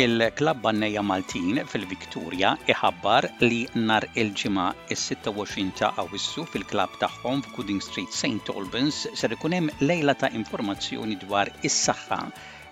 [0.00, 3.56] Il-klabb Banneja Maltin fil viktoria iħabbar li
[3.88, 8.54] nar il-ġimgħa is-26 ta' Awwissu fil-klabb tagħhom f'Gooding Street St.
[8.60, 12.18] Albans ser ikun hemm lejla ta' informazzjoni dwar is-saħħa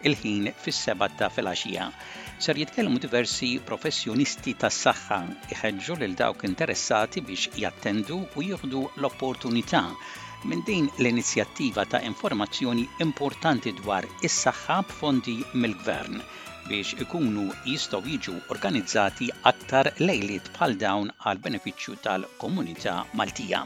[0.08, 1.90] il-ħin fis-seba ta' filgħaxija.
[2.46, 5.20] Ser jitkellmu diversi professjonisti tas saħħa
[5.58, 9.84] iħeġġu lil dawk interessati biex jattendu u jieħdu l-opportunità
[10.48, 16.22] minn din l-inizjattiva ta' informazzjoni importanti dwar is-saħħa b'fondi mill-gvern
[16.66, 23.60] biex ikunu jistgħu jiġu organizzati aktar lejliet bħal dawn għal benefiċċju tal-komunità Maltija.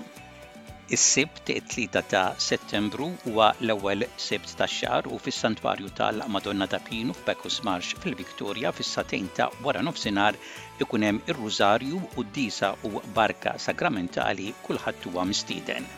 [0.92, 7.62] Is-sibt 3 e ta' Settembru huwa l-ewwel sibt tax-xahar u fis-Santwarju tal-Madonna ta' Pinu f'Pekus
[7.68, 10.36] Marx fil-Viktorja fis-satejn ta' wara nofsinhar
[10.84, 15.88] ikun hemm ir-Rużarju u d-disa u barka sakramentali kulħadd huwa mistieden.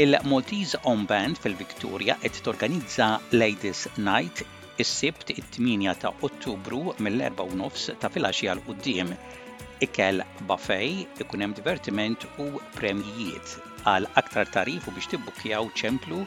[0.00, 4.40] Il-Maltese Home Band fil-Viktoria qed torganizza Ladies Night
[4.78, 9.12] is-sibt it-8 ta' Ottubru mill-4 nofs ta' filgħaxija l qudiem
[9.86, 10.90] Ikel bafej
[11.24, 13.54] ikun hemm divertiment u premjijiet
[13.92, 16.20] għal aktar tarifu biex tibbukkjaw ċemplu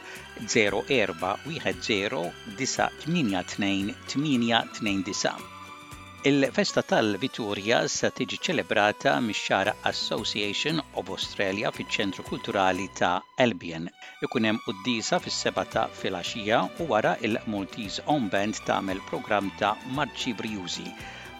[0.56, 2.26] 0410
[2.64, 5.50] 982 829.
[6.28, 13.86] Il-festa tal-Viturja se tiġi ċelebrata mix-xara Association of Australia fiċ-ċentru kulturali ta' Albion.
[14.26, 20.34] Ikun hemm quddisa fis-seba ta' filgħaxija u wara il-Maltese Home Band tagħmel programm ta' Marċi
[20.42, 20.84] Briusi.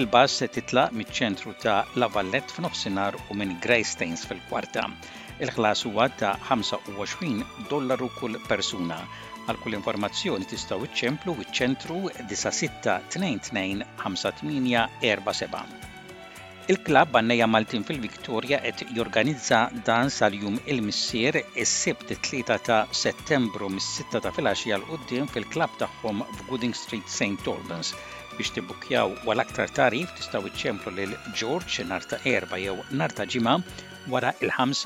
[0.00, 4.82] Il-bass titla mit ċentru ta' La Vallette f'nofsinar u minn Greystains fil-kwarta.
[5.42, 8.98] Il-ħlas huwa ta' 25 dollaru kull persuna.
[9.46, 14.50] Għal kull informazzjoni tistgħu iċċemplu iċ-ċentru 96 22 58
[15.10, 15.94] 47.
[16.72, 24.16] Il-klab għannejja Maltin fil-Viktoria et jorganizza dan sal-jum il-missier is sebt 3 ta' settembru mis-6
[24.16, 27.54] ta' fil filgħaxija l qoddim fil-klab tagħhom f'Gooding Street St.
[27.54, 27.92] Albans
[28.40, 33.54] biex tibbukjaw għal aktar tarif tistaw iċemplu lil George narta erba jew narta ġima
[34.10, 34.84] wara il 5